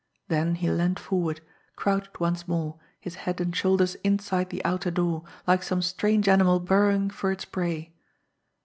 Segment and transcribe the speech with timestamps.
[0.29, 1.41] Then he leaned forward,
[1.75, 6.59] crouched once more, his head and shoulders inside the outer door, like some strange animal
[6.59, 7.93] burrowing for its prey.